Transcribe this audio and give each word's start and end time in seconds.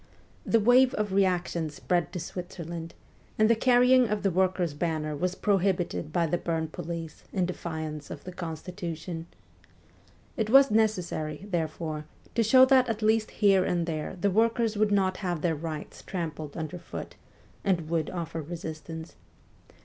The 0.47 0.59
wave 0.59 0.95
of 0.95 1.13
reaction 1.13 1.69
spread 1.69 2.11
to 2.11 2.19
Switzerland, 2.19 2.95
and 3.37 3.47
the 3.47 3.55
carrying 3.55 4.07
of 4.09 4.23
the 4.23 4.31
workers' 4.31 4.73
banner 4.73 5.15
was 5.15 5.35
prohibited 5.35 6.11
by 6.11 6.25
the 6.25 6.39
Bern 6.39 6.69
police 6.69 7.23
in 7.31 7.45
defiance 7.45 8.09
of 8.09 8.23
the 8.23 8.31
constitution. 8.31 9.27
It 10.37 10.49
was 10.49 10.71
necessary, 10.71 11.45
therefore, 11.47 12.05
to 12.33 12.41
show 12.41 12.65
that 12.65 12.89
at 12.89 13.03
least 13.03 13.29
here 13.29 13.63
and 13.63 13.85
there 13.85 14.17
the 14.19 14.31
workers 14.31 14.75
would 14.75 14.91
not 14.91 15.17
have 15.17 15.43
their 15.43 15.53
rights 15.53 16.01
trampled 16.01 16.57
underfoot, 16.57 17.13
and 17.63 17.87
would 17.87 18.09
offer 18.09 18.41
resistance. 18.41 19.13